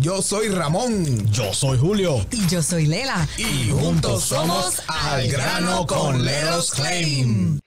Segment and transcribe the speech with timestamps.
[0.00, 1.26] Yo soy Ramón.
[1.32, 2.26] Yo soy Julio.
[2.30, 3.26] Y yo soy Lela.
[3.38, 7.58] Y juntos somos Al Grano con Leros Claim.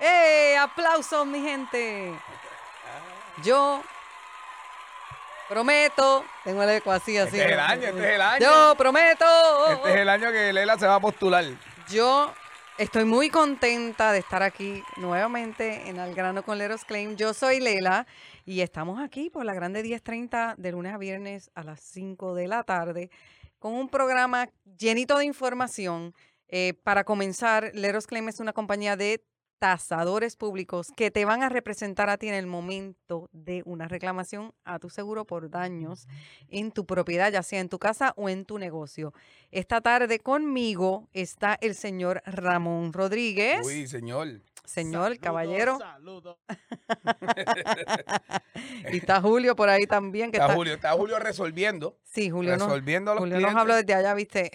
[0.00, 0.56] ¡Eh!
[0.58, 2.12] ¡Aplausos, mi gente!
[3.44, 3.80] Yo
[5.48, 6.24] prometo.
[6.42, 7.38] Tengo el eco así, así.
[7.38, 8.46] Este es el año, este es el año.
[8.46, 9.24] Yo prometo.
[9.70, 11.44] Este es el año que Lela se va a postular.
[11.88, 12.32] Yo
[12.76, 17.16] estoy muy contenta de estar aquí nuevamente en Al Grano con Leros Claim.
[17.16, 18.06] Yo soy Lela
[18.46, 22.46] y estamos aquí por la Grande 1030 de lunes a viernes a las 5 de
[22.46, 23.10] la tarde
[23.58, 26.14] con un programa llenito de información.
[26.48, 29.24] Eh, para comenzar, Leros Claim es una compañía de
[29.58, 34.52] tasadores públicos que te van a representar a ti en el momento de una reclamación
[34.64, 36.06] a tu seguro por daños
[36.48, 39.12] en tu propiedad, ya sea en tu casa o en tu negocio.
[39.50, 43.66] Esta tarde conmigo está el señor Ramón Rodríguez.
[43.66, 44.40] Uy, señor.
[44.66, 45.78] Señor, caballero.
[48.92, 50.30] y está Julio por ahí también.
[50.30, 51.96] Que está, Julio, está Julio resolviendo.
[52.04, 54.50] Sí, Julio, resolviendo no, Julio nos habló desde allá, viste.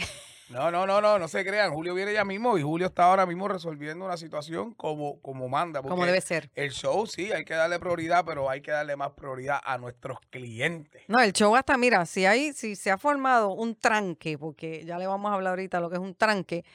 [0.51, 1.71] No, no, no, no, no se crean.
[1.73, 5.81] Julio viene ya mismo y Julio está ahora mismo resolviendo una situación como, como manda.
[5.81, 6.49] Como debe ser.
[6.55, 10.19] El show sí, hay que darle prioridad, pero hay que darle más prioridad a nuestros
[10.29, 11.03] clientes.
[11.07, 14.97] No, el show hasta, mira, si hay, si se ha formado un tranque, porque ya
[14.97, 16.65] le vamos a hablar ahorita lo que es un tranque,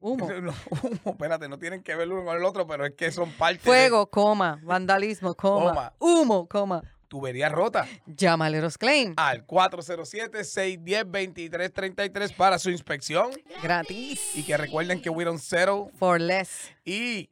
[0.00, 0.28] Humo.
[0.40, 3.30] No, humo, espérate, no tienen que ver uno con el otro, pero es que son
[3.32, 5.92] parte Fuego, coma, vandalismo, coma, coma.
[5.98, 6.82] humo, coma.
[7.10, 7.88] Tubería rota.
[8.06, 9.14] Llámale a Claim.
[9.16, 13.32] Al 407-610-2333 para su inspección.
[13.60, 14.36] Gratis.
[14.36, 15.90] Y que recuerden que we don't settle.
[15.98, 16.70] For less.
[16.84, 17.30] Y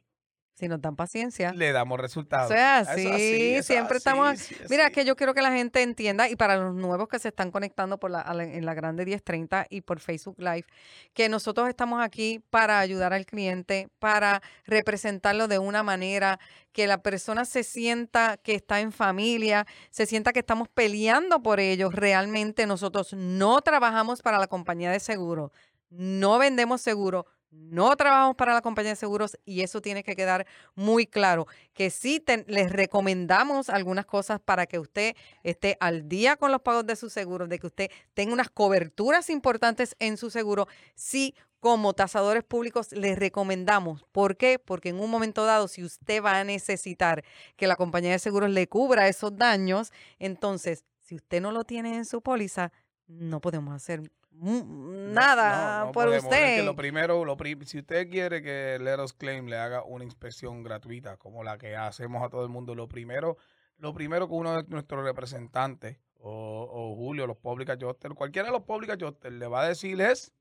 [0.59, 1.53] si nos dan paciencia.
[1.53, 2.51] Le damos resultados.
[2.51, 4.37] O sea, sí, siempre estamos.
[4.69, 7.49] mira, que yo quiero que la gente entienda, y para los nuevos que se están
[7.49, 10.65] conectando por la, en la Grande 1030 y por Facebook Live,
[11.13, 16.39] que nosotros estamos aquí para ayudar al cliente, para representarlo de una manera
[16.73, 21.61] que la persona se sienta que está en familia, se sienta que estamos peleando por
[21.61, 21.93] ellos.
[21.95, 25.53] Realmente nosotros no trabajamos para la compañía de seguro,
[25.89, 30.45] no vendemos seguro no trabajamos para la compañía de seguros y eso tiene que quedar
[30.75, 31.47] muy claro.
[31.73, 36.85] Que sí les recomendamos algunas cosas para que usted esté al día con los pagos
[36.85, 40.67] de su seguro, de que usted tenga unas coberturas importantes en su seguro.
[40.95, 44.05] Sí, como tasadores públicos les recomendamos.
[44.11, 44.59] ¿Por qué?
[44.59, 47.23] Porque en un momento dado, si usted va a necesitar
[47.57, 51.95] que la compañía de seguros le cubra esos daños, entonces, si usted no lo tiene
[51.95, 52.71] en su póliza,
[53.07, 54.11] no podemos hacer
[54.41, 56.63] nada por usted.
[56.63, 61.17] lo primero, lo si usted quiere que Let Us Claim le haga una inspección gratuita
[61.17, 63.37] como la que hacemos a todo el mundo, lo primero,
[63.77, 68.63] lo primero que uno de nuestros representantes o, Julio, los Public Adjusters, cualquiera de los
[68.63, 70.33] Public Adjusters le va a decir es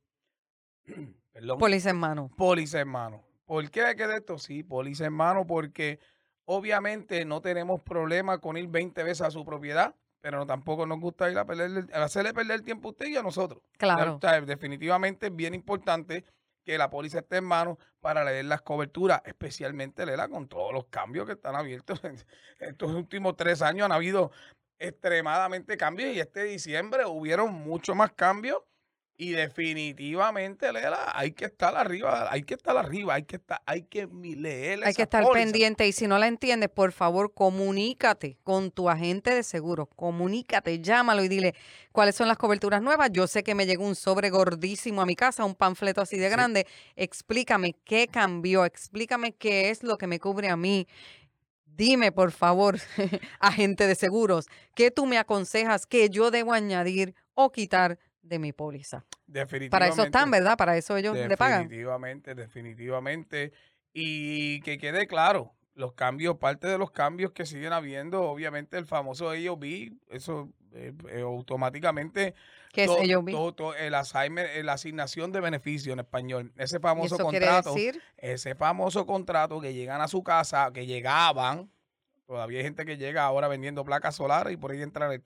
[1.32, 2.30] perdón, póliza en mano.
[2.36, 3.24] Póliza en mano.
[3.44, 4.38] ¿Por qué que de esto?
[4.38, 6.00] Sí, póliza en mano porque
[6.44, 11.30] obviamente no tenemos problema con ir 20 veces a su propiedad pero tampoco nos gusta
[11.30, 13.62] ir a, perder, a hacerle perder el tiempo a usted y a nosotros.
[13.76, 14.16] Claro.
[14.16, 16.24] O sea, definitivamente es bien importante
[16.64, 20.86] que la póliza esté en mano para leer las coberturas, especialmente leerla con todos los
[20.86, 22.00] cambios que están abiertos.
[22.58, 24.30] Estos últimos tres años han habido
[24.78, 28.58] extremadamente cambios y este diciembre hubieron mucho más cambios
[29.20, 33.82] y definitivamente, Lela, hay que estar arriba, hay que estar arriba, hay que estar, hay
[33.82, 38.70] que leer Hay que estar pendiente y si no la entiendes, por favor, comunícate con
[38.70, 41.56] tu agente de seguros, comunícate, llámalo y dile
[41.90, 43.10] cuáles son las coberturas nuevas.
[43.10, 46.28] Yo sé que me llegó un sobre gordísimo a mi casa, un panfleto así de
[46.28, 46.68] grande.
[46.94, 50.86] Explícame qué cambió, explícame qué es lo que me cubre a mí.
[51.66, 52.78] Dime, por favor,
[53.40, 58.52] agente de seguros, ¿qué tú me aconsejas que yo debo añadir o quitar de mi
[58.52, 59.04] póliza.
[59.26, 59.70] Definitivamente.
[59.70, 60.56] Para eso están, ¿verdad?
[60.56, 61.62] Para eso ellos le pagan.
[61.62, 63.52] Definitivamente, definitivamente.
[63.92, 68.86] Y que quede claro, los cambios, parte de los cambios que siguen habiendo, obviamente el
[68.86, 69.64] famoso AOB,
[70.10, 72.34] eso eh, eh, automáticamente...
[72.72, 73.74] ¿Qué es AOB?
[73.78, 76.52] el Alzheimer, la asignación de beneficio en español.
[76.56, 77.74] Ese famoso contrato.
[77.74, 78.02] Decir?
[78.18, 81.70] Ese famoso contrato que llegan a su casa, que llegaban,
[82.28, 85.24] Todavía hay gente que llega ahora vendiendo placas solares y por ahí entra el,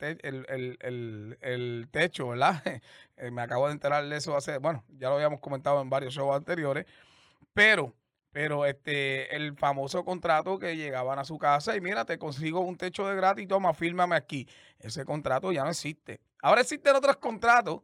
[1.90, 2.62] techo, ¿verdad?
[3.16, 6.14] Eh, me acabo de enterar de eso hace, bueno, ya lo habíamos comentado en varios
[6.14, 6.86] shows anteriores,
[7.52, 7.92] pero,
[8.32, 12.76] pero este, el famoso contrato que llegaban a su casa y mira, te consigo un
[12.76, 14.48] techo de gratis, toma, fírmame aquí.
[14.78, 16.20] Ese contrato ya no existe.
[16.40, 17.82] Ahora existen otros contratos,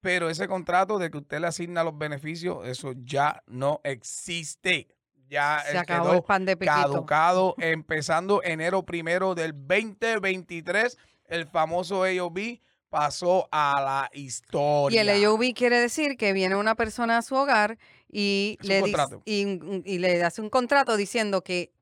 [0.00, 4.95] pero ese contrato de que usted le asigna los beneficios, eso ya no existe
[5.28, 10.96] ya se acabó el pan de caducado empezando enero primero del 2023.
[11.26, 15.02] El famoso AOB pasó a la historia.
[15.02, 17.78] Y el AOB quiere decir que viene una persona a su hogar
[18.08, 18.82] y, le,
[19.24, 21.72] y, le hace un contrato diciendo que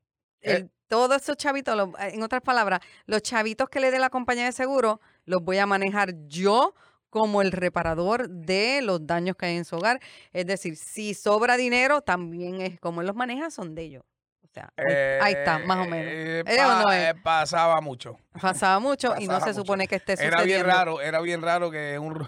[0.41, 0.67] eh.
[0.87, 4.99] todos esos chavitos, en otras palabras, los chavitos que le dé la compañía de seguro,
[5.25, 6.73] los voy a manejar yo
[7.15, 10.01] como el reparador de los daños que hay en su hogar.
[10.33, 14.03] Es decir, si sobra dinero, también es como él los maneja, son de ellos.
[14.43, 14.73] O sea,
[15.21, 16.11] ahí está, más o menos.
[16.11, 18.17] Eh, eh, pasaba mucho.
[18.41, 20.41] Pasaba mucho y no se supone que esté sucediendo.
[20.41, 22.27] Era bien raro, era bien raro que, un,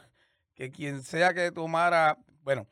[0.55, 2.65] que quien sea que tomara, bueno,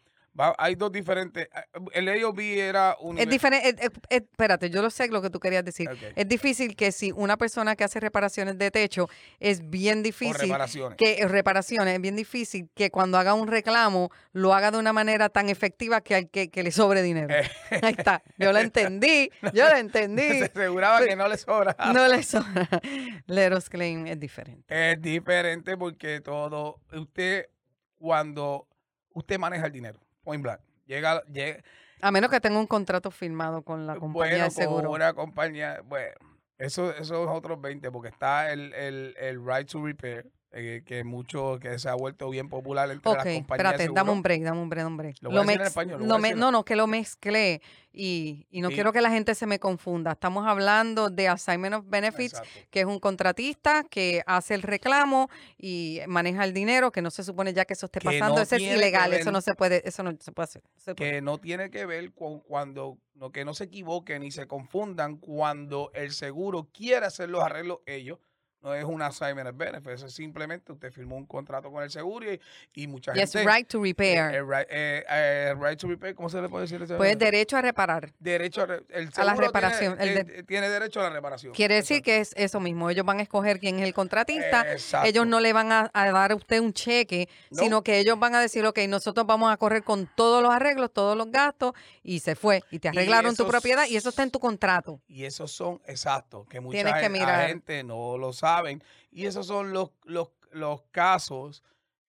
[0.57, 1.47] hay dos diferentes.
[1.53, 3.17] Ah, el AOB era un.
[3.17, 3.89] Es diferente.
[4.09, 5.89] espérate, yo lo sé lo que tú querías decir.
[6.15, 9.07] Es difícil que si una persona que hace reparaciones de techo
[9.39, 10.39] es bien difícil.
[10.39, 10.97] reparaciones.
[10.97, 14.93] Que eh, reparaciones, es bien difícil que cuando haga un reclamo lo haga de una
[14.93, 17.33] manera tan efectiva que, que, que le sobre dinero.
[17.33, 17.49] Eh.
[17.81, 18.21] Ahí está.
[18.37, 19.29] Yo lo entendí.
[19.53, 20.39] Yo lo entendí.
[20.39, 21.75] Se aseguraba que no le sobra.
[21.93, 22.67] No le sobra.
[23.27, 24.91] Leros Claim es diferente.
[24.91, 26.81] Es diferente porque todo.
[26.91, 27.49] Usted,
[27.97, 28.67] cuando
[29.13, 30.59] usted maneja el dinero point blank.
[30.85, 31.63] Llega, llega,
[32.01, 34.89] a menos que tenga un contrato firmado con la compañía de seguro.
[34.89, 36.15] Con una compañía, bueno,
[36.57, 41.03] eso, eso es otros 20, porque está el, el, el right to repair, eh, que
[41.03, 44.61] mucho, que se ha vuelto bien popular entre las compañías espérate, dame un break, dame
[44.61, 45.17] un break, dame un break.
[45.19, 46.07] Lo, voy a decir en español.
[46.07, 47.61] no, no, que lo mezclé
[47.91, 50.13] y, y no quiero que la gente se me confunda.
[50.13, 55.99] Estamos hablando de Assignment of Benefits, que es un contratista que hace el reclamo y
[56.07, 58.41] maneja el dinero, que no se supone ya que eso esté pasando.
[58.41, 60.63] eso es ilegal, eso no se puede, eso no se puede hacer.
[60.95, 65.17] Que no tiene que ver con cuando, no, que no se equivoquen ni se confundan
[65.17, 68.19] cuando el seguro quiere hacer los arreglos ellos
[68.65, 72.33] no es un assignment of benefits, es simplemente usted firmó un contrato con el seguro
[72.33, 72.41] y,
[72.73, 73.47] y mucha yes, gente...
[73.47, 74.33] right to repair.
[74.33, 76.97] Eh, right, eh, eh, right, to repair, ¿cómo se le puede decir eso?
[76.97, 78.11] Pues derecho a reparar.
[78.19, 79.97] Derecho a, el a la reparación.
[79.99, 81.53] Tiene, tiene, derecho a la reparación.
[81.53, 84.65] Quiere decir que es eso mismo, ellos van a escoger quién es el contratista,
[85.03, 88.41] ellos no le van a, dar a usted un cheque, sino que ellos van a
[88.41, 92.35] decir, ok, nosotros vamos a correr con todos los arreglos, todos los gastos, y se
[92.35, 94.99] fue, y te arreglaron tu propiedad, y eso está en tu contrato.
[95.07, 96.99] Y esos son, exacto, que mucha
[97.47, 101.63] gente no lo saben y esos son los, los, los casos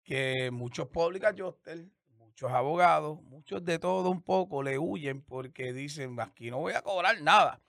[0.03, 1.83] que muchos public adjusters,
[2.19, 6.81] muchos abogados, muchos de todo un poco le huyen porque dicen, aquí no voy a
[6.81, 7.61] cobrar nada.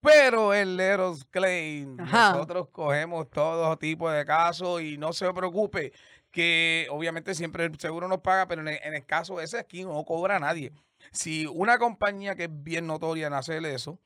[0.00, 5.92] Pero en Leros Claim, nosotros cogemos todo tipo de casos y no se preocupe
[6.32, 10.40] que obviamente siempre el seguro nos paga, pero en el, caso ese aquí no cobra
[10.40, 10.72] nadie.
[11.12, 13.98] Si una compañía que es bien notoria en hacer eso,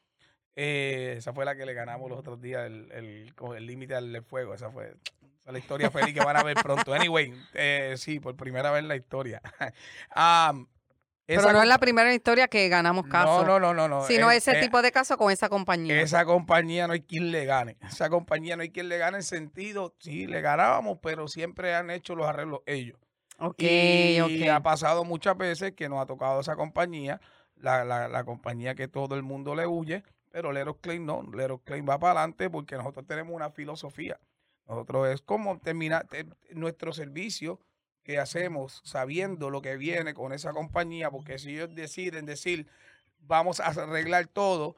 [0.56, 4.54] eh, esa fue la que le ganamos los otros días, el, el, límite al fuego.
[4.54, 4.94] Esa fue
[5.44, 6.94] la historia feliz que van a ver pronto.
[6.94, 9.42] Anyway, eh, sí, por primera vez en la historia.
[11.26, 13.44] Pero no es la primera historia que ganamos casos.
[13.46, 14.06] No, no, no, no.
[14.06, 16.00] Sino ese tipo de caso con esa compañía.
[16.00, 17.76] Esa compañía no hay quien le gane.
[17.86, 21.90] Esa compañía no hay quien le gane en sentido, sí, le ganábamos, pero siempre han
[21.90, 22.98] hecho los arreglos ellos.
[23.38, 27.20] Ok, y, ha pasado muchas veces que nos ha tocado esa compañía,
[27.56, 30.04] la, la, la compañía que todo el mundo le huye,
[30.36, 34.20] pero Leros Claim no, Leros Claim va para adelante porque nosotros tenemos una filosofía.
[34.68, 36.06] Nosotros es como terminar
[36.50, 37.58] nuestro servicio
[38.02, 42.68] que hacemos sabiendo lo que viene con esa compañía, porque si ellos deciden decir,
[43.20, 44.76] vamos a arreglar todo,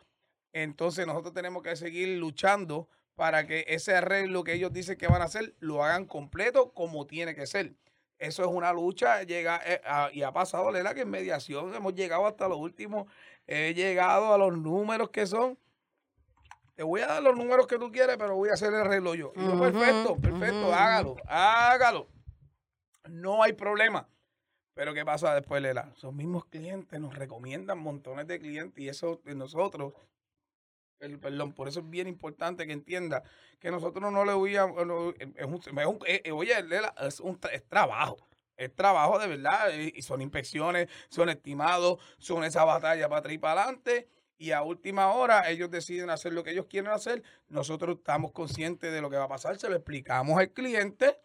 [0.52, 5.22] entonces nosotros tenemos que seguir luchando para que ese arreglo que ellos dicen que van
[5.22, 7.74] a hacer lo hagan completo como tiene que ser.
[8.18, 9.80] Eso es una lucha llega, eh,
[10.12, 13.06] y ha pasado, Lela, que en mediación hemos llegado hasta lo último,
[13.46, 15.58] he llegado a los números que son.
[16.75, 19.14] Te voy a dar los números que tú quieres, pero voy a hacer el arreglo
[19.14, 19.32] yo.
[19.34, 22.08] Y perfecto, perfecto, hágalo, hágalo
[23.08, 24.08] no hay problema.
[24.75, 25.92] Pero ¿qué pasa después, Lela?
[25.96, 29.92] Esos mismos clientes nos recomiendan montones de clientes y eso de nosotros,
[31.00, 33.23] el, perdón, por eso es bien importante que entienda
[33.59, 36.55] que nosotros no le a, es un, eh, eh, oye,
[37.00, 38.17] es un es trabajo.
[38.57, 43.38] Es trabajo de verdad y son inspecciones, son estimados, son esa batalla para atrás y
[43.38, 47.23] para adelante y a última hora ellos deciden hacer lo que ellos quieren hacer.
[47.49, 51.19] Nosotros estamos conscientes de lo que va a pasar, se lo explicamos al cliente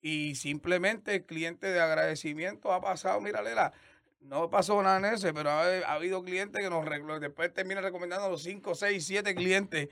[0.00, 3.72] y simplemente el cliente de agradecimiento ha pasado, mira, Lela,
[4.24, 6.84] no pasó nada en ese, pero ha, habido clientes que nos
[7.20, 9.88] después termina recomendando los 5, 6, 7 clientes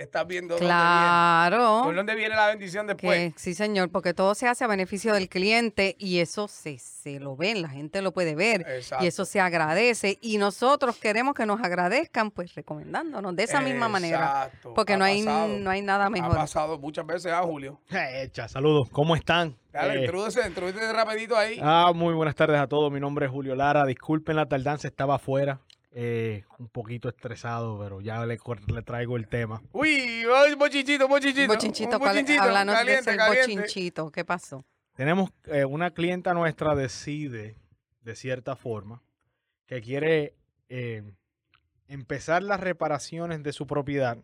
[0.00, 1.56] estás viendo claro.
[1.56, 1.84] dónde viene.
[1.84, 3.32] ¿Por dónde viene la bendición después?
[3.36, 7.36] sí, señor, porque todo se hace a beneficio del cliente y eso se, se lo
[7.36, 8.66] ven, la gente lo puede ver
[9.00, 13.88] y eso se agradece y nosotros queremos que nos agradezcan pues recomendándonos de esa misma
[13.88, 14.50] manera.
[14.74, 16.32] Porque no hay, no hay nada mejor.
[16.32, 17.80] Ha pasado muchas veces a Julio.
[17.90, 19.56] Hecha, saludos, ¿cómo están?
[19.72, 21.60] Dale, eh, rapidito ahí.
[21.62, 22.90] Ah, muy buenas tardes a todos.
[22.90, 23.84] Mi nombre es Julio Lara.
[23.86, 25.60] Disculpen la tardanza, estaba afuera.
[25.92, 29.60] Eh, un poquito estresado, pero ya le, le traigo el tema.
[29.72, 30.24] Uy,
[30.56, 31.52] bochinchito, bochinchito.
[31.52, 34.10] Bochinchito, bochinchito háblanos caliente, bochinchito.
[34.12, 34.64] ¿Qué pasó?
[34.94, 37.56] Tenemos eh, una clienta nuestra decide,
[38.02, 39.02] de cierta forma,
[39.66, 40.36] que quiere
[40.68, 41.02] eh,
[41.88, 44.18] empezar las reparaciones de su propiedad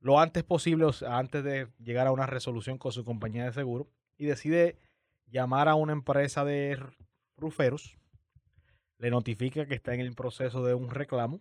[0.00, 4.24] lo antes posible, antes de llegar a una resolución con su compañía de seguro, y
[4.24, 4.78] decide
[5.26, 6.78] llamar a una empresa de
[7.36, 7.98] ruferos
[9.00, 11.40] le notifica que está en el proceso de un reclamo,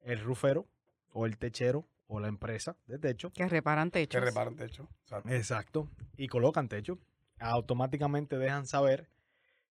[0.00, 0.66] el rufero
[1.12, 3.30] o el techero o la empresa de techo.
[3.30, 4.20] Que reparan techos.
[4.20, 4.88] Que reparan techo.
[5.26, 5.88] Exacto.
[6.16, 6.98] Y colocan techo.
[7.38, 9.10] Automáticamente dejan saber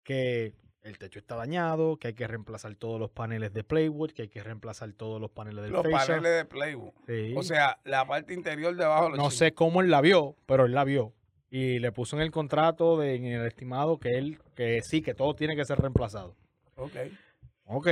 [0.03, 4.23] que el techo está dañado, que hay que reemplazar todos los paneles de playwood, que
[4.23, 6.95] hay que reemplazar todos los paneles del Los paneles de playwood.
[7.37, 9.11] O sea, la parte interior de abajo.
[9.11, 11.13] No sé cómo él la vio, pero él la vio
[11.51, 15.15] y le puso en el contrato, de, en el estimado, que él, que sí, que
[15.15, 16.37] todo tiene que ser reemplazado.
[16.77, 16.97] Ok.
[17.65, 17.89] Ok.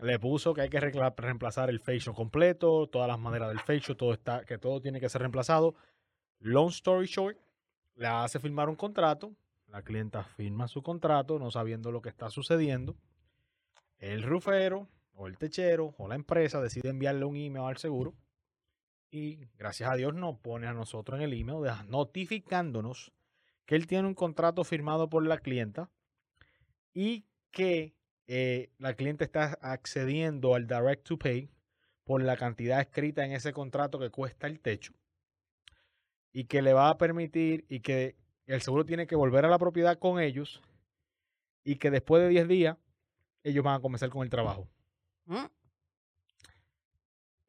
[0.00, 4.12] Le puso que hay que reemplazar el fascio completo, todas las maderas del fascio, todo
[4.12, 5.74] está, que todo tiene que ser reemplazado.
[6.38, 7.36] Long story short,
[7.96, 9.32] le hace firmar un contrato.
[9.68, 12.94] La clienta firma su contrato, no sabiendo lo que está sucediendo.
[13.98, 18.14] El rufero, o el techero, o la empresa decide enviarle un email al seguro
[19.12, 23.12] y gracias a Dios nos pone a nosotros en el email notificándonos
[23.66, 25.90] que él tiene un contrato firmado por la clienta
[26.94, 27.94] y que
[28.26, 31.50] eh, la clienta está accediendo al direct to pay
[32.04, 34.94] por la cantidad escrita en ese contrato que cuesta el techo
[36.32, 38.16] y que le va a permitir y que
[38.46, 40.62] el seguro tiene que volver a la propiedad con ellos
[41.64, 42.78] y que después de 10 días
[43.44, 44.68] ellos van a comenzar con el trabajo.
[45.26, 45.44] Mm.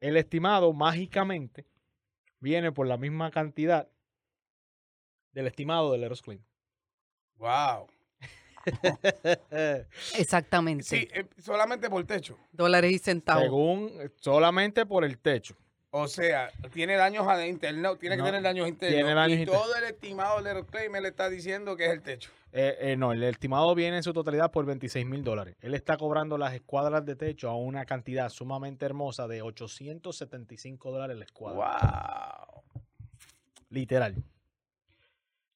[0.04, 1.64] El estimado mágicamente
[2.38, 3.88] viene por la misma cantidad
[5.32, 6.44] del estimado del Eros Clean.
[7.36, 7.86] Wow.
[10.18, 10.84] Exactamente.
[10.84, 12.38] Sí, eh, solamente por techo.
[12.52, 13.44] Dólares y centavos.
[13.44, 15.56] Según, eh, solamente por el techo.
[15.96, 18.96] O sea, tiene daños internos, tiene que tener daños internos.
[18.96, 22.32] Tiene daños y todo el estimado del claim le está diciendo que es el techo.
[22.50, 25.54] Eh, eh, no, el estimado viene en su totalidad por 26 mil dólares.
[25.60, 31.16] Él está cobrando las escuadras de techo a una cantidad sumamente hermosa de 875 dólares
[31.16, 32.48] la escuadra.
[32.50, 32.62] ¡Wow!
[33.70, 34.16] Literal.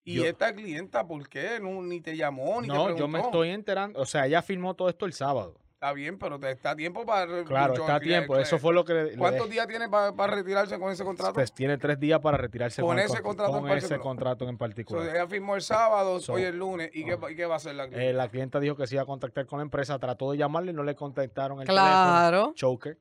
[0.04, 1.58] ¿Y esta clienta por qué?
[1.60, 2.98] No, ni te llamó, ni no, te preguntó.
[3.00, 4.00] yo me estoy enterando.
[4.00, 5.58] O sea, ella firmó todo esto el sábado.
[5.78, 7.44] Está bien, pero te está tiempo para...
[7.44, 8.36] Claro, está a tiempo.
[8.36, 9.14] Eso fue lo que...
[9.16, 11.34] ¿Cuántos días tiene para, retirarse con ese contrato?
[11.34, 15.08] Pues tiene tres días para retirarse con, ese, contrato, con ese contrato en particular.
[15.08, 16.90] ella firmó el sábado, hoy el lunes.
[16.92, 18.10] ¿Y, qué, qué, va a hacer la clienta?
[18.10, 19.96] Eh, la clienta dijo que se iba a contactar con la empresa.
[20.00, 22.30] Trató de llamarle y no le contactaron el claro.
[22.30, 22.54] teléfono.
[22.54, 22.98] Choker.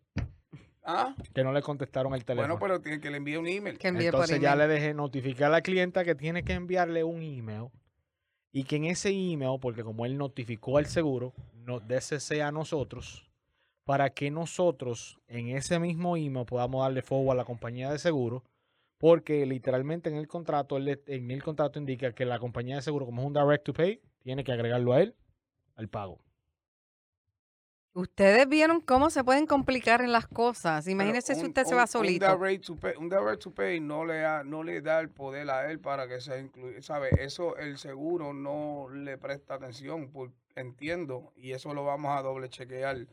[0.86, 1.16] ¿Ah?
[1.34, 2.60] Que no le contestaron el teléfono.
[2.60, 3.80] Bueno, pero tiene que le envíe un email.
[3.80, 7.72] Que Entonces ya le dejé notificar a la clienta que tiene que enviarle un email
[8.58, 11.32] y que en ese email, porque como él notificó al seguro,
[11.64, 11.84] nos
[12.42, 13.24] a nosotros
[13.86, 18.44] para que nosotros en ese mismo email podamos darle fuego a la compañía de seguro,
[18.98, 23.22] porque literalmente en el contrato, en el contrato indica que la compañía de seguro, como
[23.22, 25.14] es un direct to pay, tiene que agregarlo a él
[25.76, 26.18] al pago.
[28.02, 30.88] Ustedes vieron cómo se pueden complicar en las cosas.
[30.88, 32.38] Imagínese si un- usted se un- va Un solito.
[32.38, 35.50] direct to pay, un direct to pay no le, da, no le da el poder
[35.50, 36.80] a él para que sea incluido.
[36.84, 37.10] ¿Sabe?
[37.20, 40.12] Eso el seguro no le presta atención.
[40.12, 43.08] por- entiendo, y eso lo vamos a doble chequear.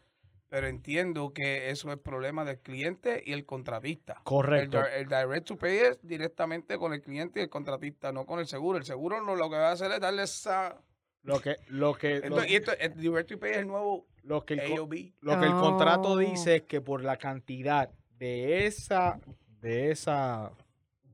[0.51, 4.21] Pero entiendo que eso es problema del cliente y el contratista.
[4.25, 4.81] Correcto.
[4.85, 8.39] El, el direct to pay es directamente con el cliente y el contratista, no con
[8.39, 8.77] el seguro.
[8.79, 10.77] El seguro no, lo que va a hacer es darle esa...
[11.23, 14.07] Lo que, lo que, lo, Esto, y esto, el direct to pay es el nuevo
[14.25, 14.95] lo que el, AOB.
[15.21, 16.19] lo que el contrato Oh.
[16.19, 19.21] dice es que por la cantidad de esa,
[19.61, 20.51] de esa,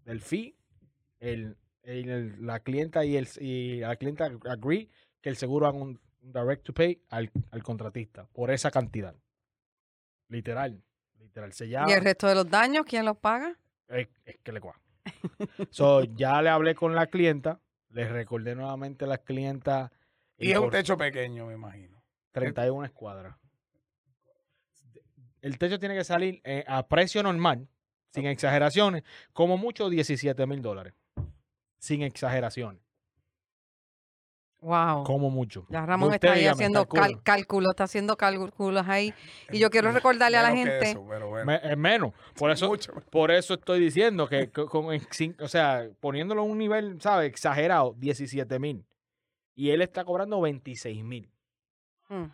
[0.05, 0.57] del fee,
[1.19, 4.89] el, el- el- la clienta y el y la clienta agree
[5.21, 9.15] que el seguro haga un, un direct to pay al, al contratista por esa cantidad.
[10.29, 10.83] Literal,
[11.19, 11.53] literal.
[11.53, 13.57] Se llama, ¿Y el resto de los daños, quién los paga?
[13.89, 14.61] es, es que le
[15.71, 19.91] so, ya le hablé con la clienta, le recordé nuevamente a la clienta
[20.39, 22.00] Y es un techo pequeño, me imagino.
[22.33, 23.37] 31 escuadras.
[25.41, 27.67] El techo tiene que salir eh, a precio normal,
[28.13, 30.93] sin exageraciones, como mucho 17 mil dólares.
[31.79, 32.83] Sin exageraciones,
[34.61, 35.05] Wow.
[35.05, 35.67] como mucho.
[35.71, 36.87] Ya Ramón está ahí haciendo
[37.25, 39.15] cálculos, está haciendo cálculos ahí.
[39.51, 41.47] Y yo quiero recordarle a la gente, eso, pero bueno.
[41.47, 42.13] Me- es menos.
[42.37, 42.93] Por eso, Mucho.
[43.11, 44.89] por eso estoy diciendo que, con,
[45.41, 47.31] o sea, poniéndolo a un nivel, ¿sabes?
[47.31, 48.85] Exagerado, 17 mil.
[49.55, 51.31] Y él está cobrando 26 mil.
[52.11, 52.25] Mm,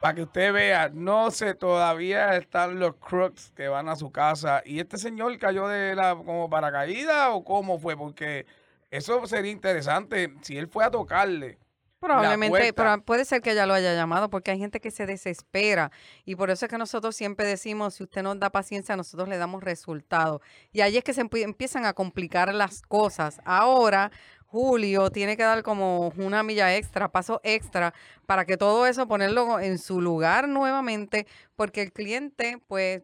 [0.00, 4.60] Para que usted vea, no sé, todavía están los crooks que van a su casa.
[4.64, 7.96] ¿Y este señor cayó de la como paracaídas o cómo fue?
[7.96, 8.44] Porque
[8.90, 10.34] eso sería interesante.
[10.42, 11.58] Si él fue a tocarle.
[11.98, 15.90] Probablemente, pero puede ser que ella lo haya llamado porque hay gente que se desespera
[16.26, 19.38] y por eso es que nosotros siempre decimos, si usted nos da paciencia, nosotros le
[19.38, 20.42] damos resultados.
[20.72, 23.40] Y ahí es que se empie- empiezan a complicar las cosas.
[23.46, 24.12] Ahora,
[24.46, 27.92] Julio tiene que dar como una milla extra, paso extra,
[28.26, 31.26] para que todo eso ponerlo en su lugar nuevamente,
[31.56, 33.02] porque el cliente, pues,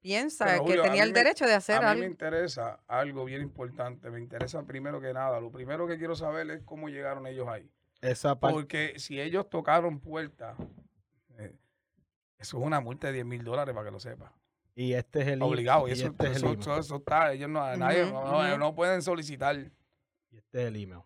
[0.00, 2.04] piensa Pero, que Julio, tenía el me- derecho de hacer A mí me algo.
[2.04, 4.10] interesa algo bien importante.
[4.10, 5.40] Me interesa primero que nada.
[5.40, 7.70] Lo primero que quiero saber es cómo llegaron ellos ahí.
[8.02, 8.34] Esa.
[8.38, 10.54] Porque si ellos tocaron puerta,
[11.38, 11.54] eh,
[12.38, 14.30] eso es una multa de 10 mil dólares para que lo sepa.
[14.74, 15.86] Y este es el Obligado.
[15.88, 16.60] Y y eso, este es el eso, email.
[16.60, 17.32] eso- eso está.
[17.32, 18.04] Ellos no, nadie,
[18.58, 19.56] no pueden solicitar.
[20.34, 21.02] Y este es el email.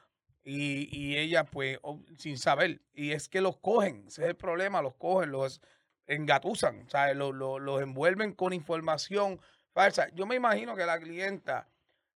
[0.43, 2.81] y, y ella, pues, o- sin saber.
[2.93, 5.61] Y es que los cogen, ese es el problema, los cogen, los
[6.07, 9.41] engatusan, o sea, los, los, los envuelven con información
[9.73, 10.09] falsa.
[10.15, 11.69] Yo me imagino que la clienta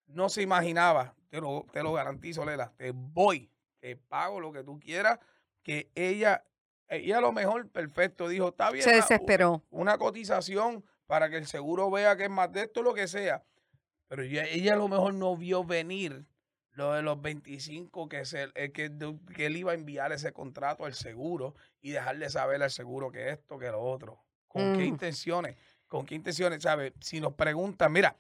[0.07, 4.63] no se imaginaba, te lo, te lo garantizo, Lela, te voy, te pago lo que
[4.63, 5.19] tú quieras,
[5.63, 6.45] que ella,
[6.89, 8.85] ella a lo mejor, perfecto, dijo, está bien.
[8.85, 9.63] Se una- desesperó.
[9.71, 13.43] Una cotización para que el seguro vea que es más de esto, lo que sea.
[14.11, 16.27] Pero ella, ella a lo mejor no vio venir
[16.73, 18.91] lo de los 25 que, se, eh, que,
[19.47, 23.57] él iba a enviar ese contrato al seguro y dejarle saber al seguro que esto,
[23.57, 24.19] que lo otro.
[24.49, 24.89] ¿Con qué Mm.
[24.89, 25.57] intenciones?
[25.87, 26.61] ¿Con qué intenciones?
[26.61, 26.93] ¿Sabe?
[27.01, 28.17] Si nos preguntan, mira,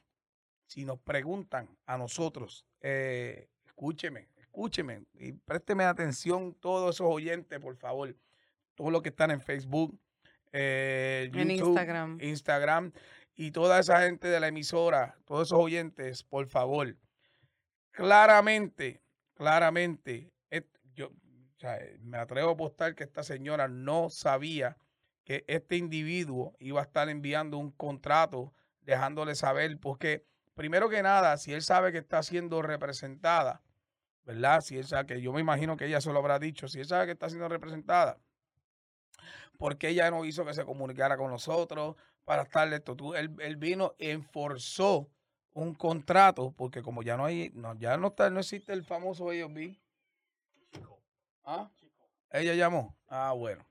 [0.64, 7.76] si nos preguntan a nosotros, eh, escúcheme, escúcheme y présteme atención todos esos oyentes, por
[7.76, 8.14] favor.
[8.76, 9.98] Todos los que están en Facebook,
[10.52, 12.18] eh, En Instagram.
[12.20, 12.92] Instagram
[13.40, 16.94] y toda esa gente de la emisora, todos esos oyentes, por favor.
[17.90, 19.00] Claramente,
[19.32, 20.30] claramente,
[20.92, 21.10] yo
[21.56, 24.76] sea, me atrevo a apostar que esta señora no sabía
[25.24, 31.38] que este individuo iba a estar enviando un contrato dejándole saber, porque primero que nada,
[31.38, 33.62] si él sabe que está siendo representada,
[34.24, 34.60] ¿verdad?
[34.60, 36.86] Si él sabe que yo me imagino que ella se lo habrá dicho, si él
[36.86, 38.18] sabe que está siendo representada,
[39.58, 42.96] porque ella no hizo que se comunicara con nosotros para estarle esto?
[42.96, 45.08] Tú, él, él vino, enforzó
[45.52, 49.30] un contrato, porque como ya no hay, no, ya no está, no existe el famoso
[49.30, 49.76] AOB.
[51.44, 51.70] ¿Ah?
[52.30, 52.96] Ella llamó.
[53.08, 53.66] Ah, bueno.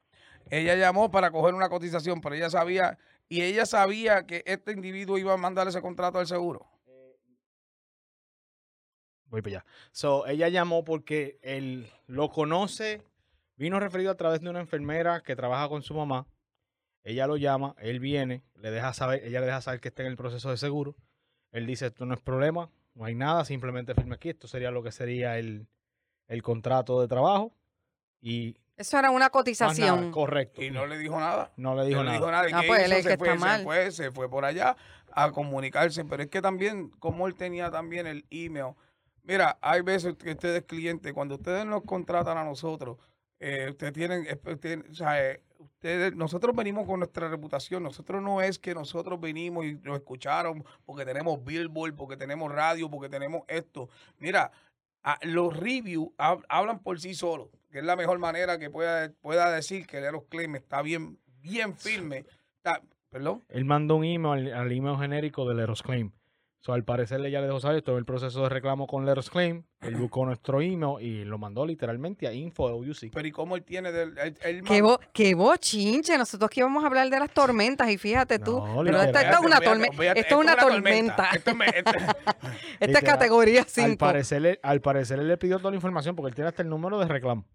[0.49, 5.17] Ella llamó para coger una cotización, pero ella sabía, y ella sabía que este individuo
[5.17, 6.67] iba a mandar ese contrato al seguro.
[9.25, 9.65] Voy para allá.
[9.91, 13.03] So, ella llamó porque él lo conoce,
[13.59, 16.25] vino referido a través de una enfermera que trabaja con su mamá.
[17.03, 20.07] Ella lo llama, él viene, le deja saber, ella le deja saber que está en
[20.09, 20.95] el proceso de seguro.
[21.51, 24.29] Él dice, esto no es problema, no hay nada, simplemente firme aquí.
[24.29, 25.67] Esto sería lo que sería el,
[26.27, 27.53] el contrato de trabajo.
[28.21, 30.11] Y Eso era una nada, cotización.
[30.11, 30.61] correcto.
[30.61, 31.51] Y no le dijo nada.
[31.57, 32.17] No le dijo no le nada.
[32.19, 32.49] dijo nada.
[32.49, 33.63] ¿Y Ah, pues él es se, que fue, está se mal.
[33.63, 34.75] fue, se fue por allá
[35.13, 36.03] a comunicarse.
[36.05, 38.73] Pero es que también, como él tenía también el email.
[39.23, 42.97] Mira, hay veces que ustedes clientes, cuando ustedes nos contratan a nosotros,
[43.39, 47.83] eh, ustedes tienen, ustedes, o sea, eh, ustedes, nosotros venimos con nuestra reputación.
[47.83, 52.89] Nosotros no es que nosotros venimos y nos escucharon porque tenemos Billboard, porque tenemos radio,
[52.89, 53.89] porque tenemos esto.
[54.17, 54.51] Mira,
[55.03, 59.11] a- los reviews hab- hablan por sí solos, que es la mejor manera que pueda,
[59.21, 62.25] pueda decir que el Aerosclaim está bien, bien firme.
[62.57, 63.43] Está, ¿Perdón?
[63.49, 66.11] Él mandó un email al, al email genérico de Leros Claim.
[66.61, 69.29] So, al parecer le ya le dejó saber todo el proceso de reclamo con Leros
[69.29, 69.63] Claim.
[69.79, 73.11] Él buscó nuestro email y lo mandó literalmente a info.uc.
[73.13, 74.17] Pero ¿y cómo él tiene del...
[74.17, 76.17] él- él Qué, bo- qué bochinche.
[76.17, 78.57] Nosotros que íbamos a hablar de las tormentas y fíjate tú.
[78.59, 80.03] No, pero esto es una tormenta.
[80.11, 81.29] Esto es una tormenta.
[81.33, 81.91] Esto es me- esto-
[82.81, 83.97] Esta es categoría Al 5.
[83.97, 86.67] parecer, le- al parecer él le pidió toda la información porque él tiene hasta el
[86.69, 87.45] número de reclamo.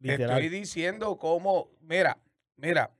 [0.00, 0.38] Te Literal.
[0.42, 1.68] estoy diciendo cómo...
[1.82, 2.16] Mira,
[2.56, 2.92] mira,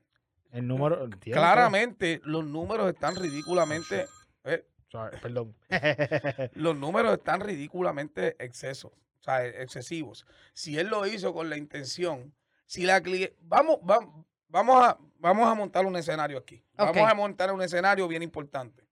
[0.51, 1.09] El número.
[1.21, 4.05] claramente los números están ridículamente...
[4.43, 4.63] eh.
[4.89, 5.55] Sorry, perdón.
[6.53, 10.25] los números están ridículamente excesos, o sea, excesivos.
[10.53, 12.33] Si él lo hizo con la intención,
[12.65, 16.63] si la cliente, vamos, vamos, vamos a, vamos a montar un escenario aquí.
[16.75, 18.83] Vamos a montar un escenario bien importante.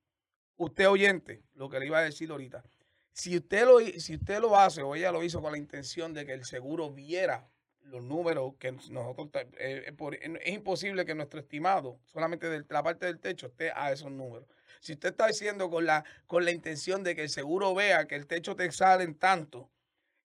[0.56, 2.64] Usted oyente, lo que le iba a decir ahorita.
[3.12, 6.26] Si usted lo, si usted lo hace o ella lo hizo con la intención de
[6.26, 7.50] que el seguro viera
[7.82, 12.84] los números que nosotros eh, eh, por- es imposible que nuestro estimado solamente de la
[12.84, 14.48] parte del techo esté a esos números.
[14.80, 18.16] Si usted está diciendo con la, con la intención de que el seguro vea que
[18.16, 19.70] el techo te sale en tanto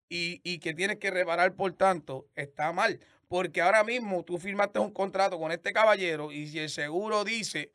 [0.09, 3.01] y, y que tienes que reparar por tanto, está mal.
[3.29, 7.73] Porque ahora mismo tú firmaste un contrato con este caballero y si el seguro dice,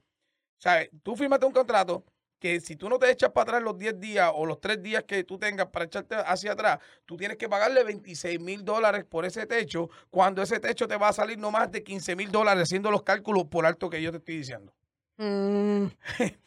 [0.60, 0.90] ¿sabes?
[1.04, 2.06] Tú firmaste un contrato
[2.40, 5.04] que si tú no te echas para atrás los 10 días o los 3 días
[5.04, 9.26] que tú tengas para echarte hacia atrás, tú tienes que pagarle 26 mil dólares por
[9.26, 12.64] ese techo, cuando ese techo te va a salir no más de 15 mil dólares
[12.64, 14.74] haciendo los cálculos por alto que yo te estoy diciendo.
[15.18, 15.88] Mm,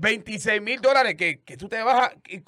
[0.00, 2.14] 26 mil dólares que, que tú te vas a.
[2.20, 2.42] Que,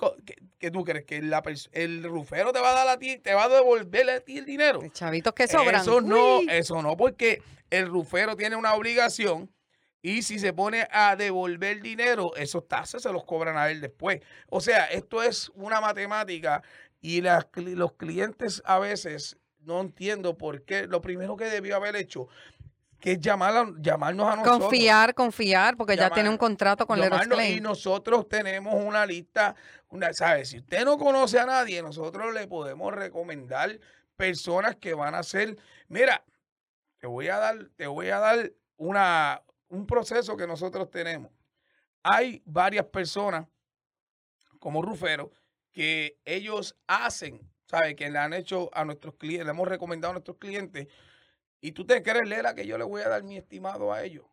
[0.58, 3.44] que- tú crees que la el rufero te va a dar a ti, te va
[3.44, 4.80] a devolver a ti el dinero.
[4.92, 5.80] chavitos que sobran.
[5.80, 6.46] Eso no, Uy.
[6.50, 9.50] eso no, porque el rufero tiene una obligación
[10.02, 14.20] y si se pone a devolver dinero, esos taxes se los cobran a él después.
[14.48, 16.62] O sea, esto es una matemática
[17.00, 20.86] y las los clientes a veces no entiendo por qué.
[20.86, 22.28] Lo primero que debió haber hecho
[23.00, 24.60] que es llamar a- llamarnos a nosotros.
[24.68, 26.98] Confiar, confiar, porque ya tiene un contrato con
[27.36, 27.58] Claim.
[27.58, 29.54] Y nosotros tenemos una lista,
[29.88, 30.50] una, ¿sabes?
[30.50, 33.78] Si usted no conoce a nadie, nosotros le podemos recomendar
[34.16, 35.56] personas que van a hacer.
[35.88, 36.22] Mira,
[36.98, 41.32] te voy a dar, te voy a dar una, un proceso que nosotros tenemos.
[42.02, 43.46] Hay varias personas
[44.58, 45.30] como Rufero
[45.72, 47.94] que ellos hacen, ¿sabes?
[47.94, 50.88] Que le han hecho a nuestros clientes, le hemos recomendado a nuestros clientes.
[51.60, 54.24] Y tú te crees, Lela, que yo le voy a dar mi estimado a ellos.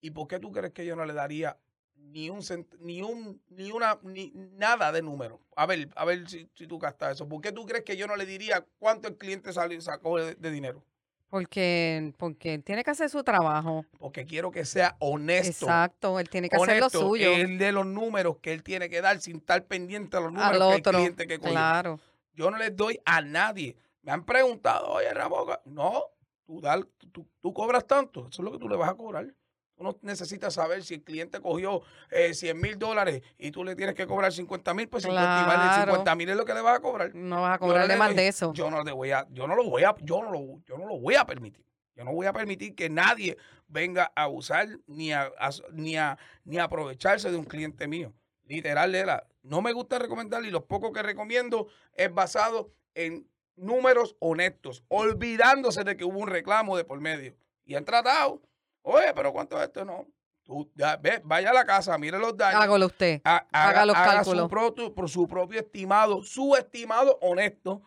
[0.00, 1.56] ¿Y por qué tú crees que yo no le daría
[1.94, 5.40] ni un cent- ni un ni una ni nada de número?
[5.56, 7.28] A ver, a ver si, si tú gastas eso.
[7.28, 10.34] ¿Por qué tú crees que yo no le diría cuánto el cliente salió, sacó de,
[10.34, 10.84] de dinero?
[11.30, 13.86] Porque, porque él tiene que hacer su trabajo.
[13.98, 15.64] Porque quiero que sea honesto.
[15.64, 17.32] Exacto, él tiene que hacer lo suyo.
[17.32, 20.52] el de los números que él tiene que dar sin estar pendiente a los números
[20.52, 20.90] al que otro.
[20.90, 21.52] el cliente que cogió.
[21.52, 22.00] claro.
[22.34, 23.76] Yo no les doy a nadie.
[24.02, 26.04] Me han preguntado, oye, Raboca, no,
[26.44, 29.26] tú, dar- tú, tú cobras tanto, eso es lo que tú le vas a cobrar.
[29.74, 33.74] Tú no necesitas saber si el cliente cogió eh, 100 mil dólares y tú le
[33.74, 35.92] tienes que cobrar 50 mil, pues 50 y más de Claro.
[35.92, 37.14] 50 mil es lo que le vas a cobrar.
[37.14, 38.52] No vas a cobrarle le más de eso.
[38.52, 40.86] Yo no le voy a, yo no lo voy a, yo no lo, yo no
[40.86, 41.64] lo voy a permitir.
[41.94, 43.36] Yo no voy a permitir que nadie
[43.68, 48.12] venga a abusar ni a, a- ni a ni a aprovecharse de un cliente mío.
[48.44, 54.16] Literal, Lela, no me gusta recomendar y lo poco que recomiendo es basado en números
[54.18, 57.34] honestos, olvidándose de que hubo un reclamo de por medio.
[57.64, 58.40] Y han tratado,
[58.84, 59.84] Oye, pero ¿cuánto es esto?
[59.84, 60.06] No.
[60.42, 62.60] Tú, ya, ve, vaya a la casa, mire los daños.
[62.60, 63.20] Hágalo usted.
[63.22, 64.48] ha- haga los Su cálculos.
[64.50, 67.80] propio, por su propio estimado, su estimado honesto.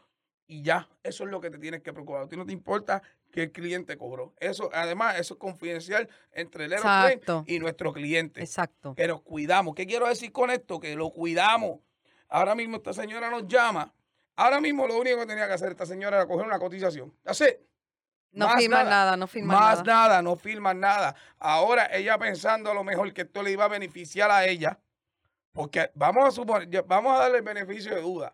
[0.47, 2.21] Y ya, eso es lo que te tienes que preocupar.
[2.21, 4.34] A ti no te importa que el cliente cobró.
[4.39, 7.43] Eso, además, eso es confidencial entre el Exacto.
[7.45, 8.39] y nuestro cliente.
[8.39, 8.95] Exacto.
[8.95, 9.75] Que nos cuidamos.
[9.75, 10.80] ¿Qué quiero decir con esto?
[10.80, 11.80] Que lo cuidamos.
[12.30, 13.93] Ahora mismo esta señora nos llama.
[14.38, 17.13] Ahora mismo lo único que tenía que hacer esta señora era coger una cotización.
[17.26, 17.45] Así.
[18.32, 18.89] No Más firman nada.
[19.06, 19.84] nada, no firman Más nada.
[20.10, 21.15] nada, no firman nada.
[21.39, 24.78] Ahora ella pensando a lo mejor que esto le iba a beneficiar a ella,
[25.54, 28.34] porque vamos a suponer, ya- vamos a darle el beneficio de duda.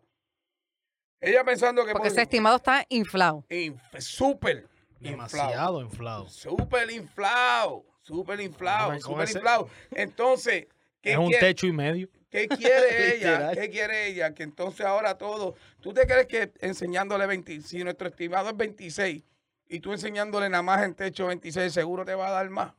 [1.19, 3.45] Ella pensando que Porque por- ese estimado está inflado.
[3.49, 4.67] inf- súper
[5.01, 6.29] inflado, Demasiado inflado.
[6.29, 9.69] súper inflado, súper inflado, súper inflado.
[9.91, 10.65] Entonces,
[10.99, 12.09] ¿qué Es un quiere- techo y medio.
[12.31, 13.51] ¿Qué quiere ella?
[13.53, 14.33] ¿Qué quiere ella?
[14.33, 15.55] Que entonces ahora todo.
[15.81, 19.23] ¿Tú te crees que enseñándole 20, si nuestro estimado es 26
[19.67, 22.73] y tú enseñándole nada más en techo 26, seguro te va a dar más?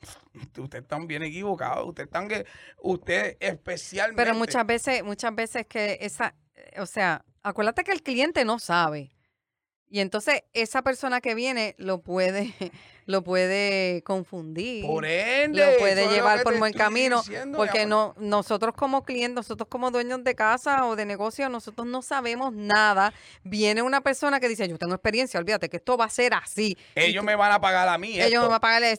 [0.58, 1.86] Usted está bien equivocado.
[1.86, 2.46] Usted están que
[2.80, 4.22] usted especialmente.
[4.22, 8.60] Pero muchas veces, muchas veces que esa, eh, o sea, acuérdate que el cliente no
[8.60, 9.10] sabe.
[9.94, 12.52] Y entonces esa persona que viene lo puede,
[13.06, 14.84] lo puede confundir.
[14.84, 19.36] por ende, lo puede lo llevar por buen camino, diciendo, porque no, nosotros como clientes,
[19.36, 23.14] nosotros como dueños de casa o de negocio, nosotros no sabemos nada.
[23.44, 26.76] Viene una persona que dice, yo tengo experiencia, olvídate que esto va a ser así.
[26.96, 28.14] Ellos tú- me van a pagar a mí.
[28.20, 28.40] ellos esto.
[28.40, 28.98] me van a pagar, eh,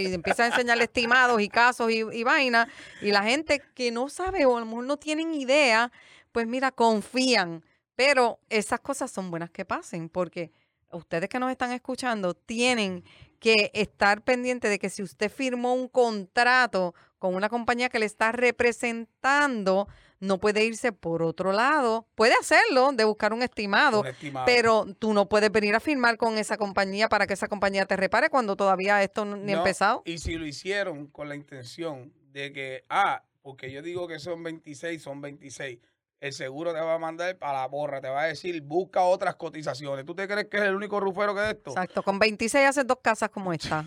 [0.00, 2.68] y empiezan a enseñarle estimados y casos y, y vainas.
[3.02, 5.92] Y la gente que no sabe o a lo mejor no tienen idea,
[6.32, 7.62] pues mira, confían.
[7.96, 10.52] Pero esas cosas son buenas que pasen, porque
[10.92, 13.04] ustedes que nos están escuchando tienen
[13.40, 18.06] que estar pendientes de que si usted firmó un contrato con una compañía que le
[18.06, 19.88] está representando,
[20.20, 22.06] no puede irse por otro lado.
[22.14, 24.46] Puede hacerlo, de buscar un estimado, Un estimado.
[24.46, 27.96] pero tú no puedes venir a firmar con esa compañía para que esa compañía te
[27.96, 30.02] repare cuando todavía esto no- ni ha No, empezado.
[30.06, 34.42] Y si lo hicieron con la intención de que, ah, porque yo digo que son
[34.42, 35.78] 26, son 26.
[36.20, 39.34] El seguro te va a mandar para la borra, te va a decir, busca otras
[39.34, 40.06] cotizaciones.
[40.06, 41.70] ¿Tú te crees que es el único rufero que es esto?
[41.72, 43.84] Exacto, con 26 haces dos casas como esta.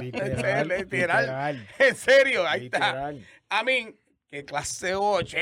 [0.00, 0.68] Literal.
[0.68, 1.68] Literal.
[1.78, 2.78] En serio, ahí está.
[2.78, 3.26] literal.
[3.50, 3.94] A mí,
[4.30, 5.38] qué clase de bochinche.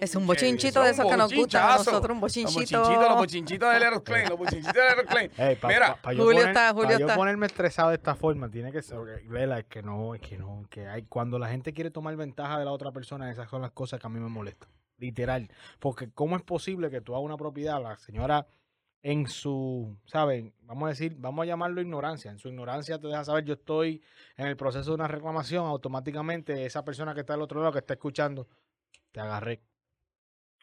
[0.00, 2.80] Es un bochinchito de esos que nos gustan a nosotros, un Los bochinchito.
[2.80, 6.48] bochinchitos, los bochinchitos del Aeroclaim, los bochinchitos del pa- Mira, pa- pa yo Julio poner-
[6.48, 7.14] está, Julio pa yo está.
[7.16, 10.36] ponerme estresado de esta forma, tiene que ser, ok, Lela, es que no, es que
[10.38, 13.62] no, que hay, cuando la gente quiere tomar ventaja de la otra persona, esas son
[13.62, 17.24] las cosas que a mí me molestan, literal, porque cómo es posible que tú hagas
[17.24, 18.46] una propiedad, la señora
[19.02, 20.52] en su, ¿saben?
[20.62, 24.02] Vamos a decir, vamos a llamarlo ignorancia, en su ignorancia te deja saber, yo estoy
[24.36, 27.78] en el proceso de una reclamación, automáticamente esa persona que está al otro lado, que
[27.78, 28.48] está escuchando,
[29.12, 29.60] te agarré.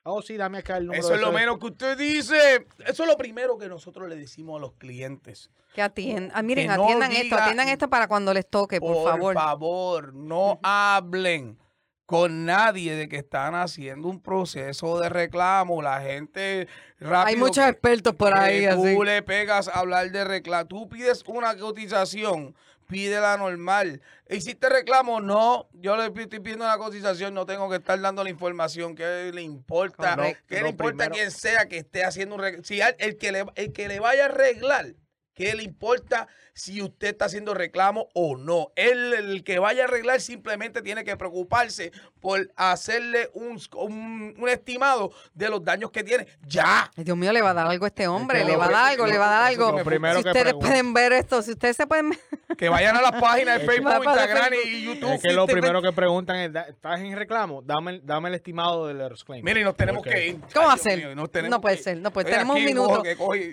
[0.06, 2.68] Oh, sí, dame acá el número Eso es lo menos que usted dice.
[2.86, 5.50] Eso es lo primero que nosotros le decimos a los clientes.
[5.74, 6.30] Que atiendan.
[6.36, 9.34] Ah, miren, Que no atiendan esto, diga- atiendan esto para cuando les toque, por, favor.
[9.34, 11.58] favor, no hablen
[12.06, 15.82] con nadie de que están haciendo un proceso de reclamo.
[15.82, 16.68] La gente
[17.00, 17.28] rápido.
[17.28, 18.94] Hay muchos que- expertos por ahí, así.
[18.96, 20.68] Tú le pegas a hablar de reclamo.
[20.68, 22.56] Tú pides una cotización,
[22.88, 24.02] pídela normal.
[24.30, 25.22] ¿Hiciste reclamo?
[25.22, 25.68] No.
[25.74, 28.96] Yo le estoy pidiendo una cotización, no tengo que estar dando la información.
[28.96, 30.16] ¿Qué le importa?
[30.16, 30.44] Correcto.
[30.48, 32.64] ¿Qué le importa a quien sea que esté haciendo un reclamo?
[32.66, 34.94] Si al- el que, le, el que le vaya a arreglar,
[35.34, 38.72] ¿qué le importa si usted está haciendo reclamo o no?
[38.76, 44.50] Él, el que vaya a arreglar simplemente tiene que preocuparse por hacerle un, un, un
[44.50, 46.28] estimado de los daños que tiene.
[46.48, 46.90] ¡Ya!
[46.96, 49.08] Dios mío, le va a dar algo a este hombre, le va a dar algo,
[49.08, 49.72] le va a dar algo.
[49.84, 50.60] si ustedes pregunto.
[50.68, 52.18] pueden ver esto, si ustedes se pueden
[52.58, 54.68] Que vayan a las páginas de Facebook, Instagram Facebook.
[54.72, 55.14] y YouTube.
[55.14, 57.62] Es que lo primero que preguntan es, "Da- ¿estás en reclamo?
[57.62, 59.44] Dame, el- dame el estimado del Aerosclaim.
[59.44, 60.40] Miren, nos tenemos que ir.
[60.54, 62.32] ¿Cómo mío, tenemos No puede que ser, no puede.
[62.32, 63.04] Tenemos un minuto.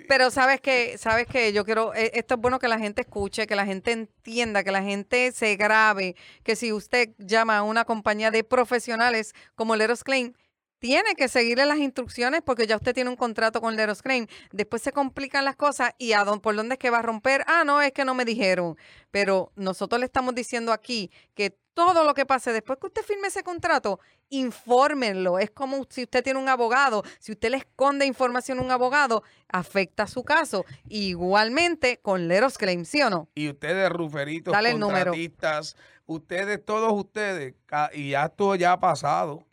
[0.07, 3.47] Pero sabes que, sabes que yo quiero, eh, esto es bueno que la gente escuche,
[3.47, 7.85] que la gente entienda, que la gente se grabe, que si usted llama a una
[7.85, 10.33] compañía de profesionales como Leros Claim,
[10.81, 14.25] tiene que seguirle las instrucciones porque ya usted tiene un contrato con Leros Claim.
[14.51, 17.43] Después se complican las cosas y a dónde, por dónde es que va a romper.
[17.45, 18.75] Ah, no, es que no me dijeron.
[19.11, 23.27] Pero nosotros le estamos diciendo aquí que todo lo que pase después que usted firme
[23.27, 25.37] ese contrato, infórmenlo.
[25.37, 27.03] Es como si usted tiene un abogado.
[27.19, 30.65] Si usted le esconde información a un abogado, afecta su caso.
[30.89, 33.29] Igualmente con Leros Claim, ¿sí o no?
[33.35, 35.11] Y ustedes, ruferitos, Dale el número.
[35.11, 37.53] contratistas, ustedes, todos ustedes,
[37.93, 39.45] y ya esto ya ha pasado.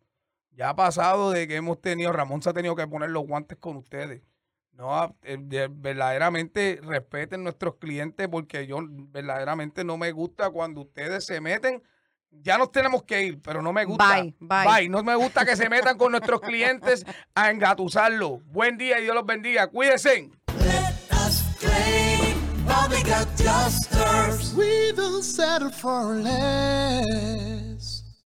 [0.58, 3.56] Ya ha pasado de que hemos tenido, Ramón se ha tenido que poner los guantes
[3.58, 4.22] con ustedes.
[4.72, 10.80] No, a- eh, de- verdaderamente respeten nuestros clientes porque yo verdaderamente no me gusta cuando
[10.80, 11.80] ustedes se meten.
[12.32, 14.20] Ya nos tenemos que ir, pero no me gusta.
[14.20, 14.88] Bye, bye.
[14.88, 18.40] No me gusta que se metan con nuestros clientes a engatusarlo.
[18.46, 19.68] Buen día y Dios los bendiga.
[19.68, 20.28] Cuídense.
[20.58, 22.36] Let us claim.
[24.56, 27.67] We don't settle for less.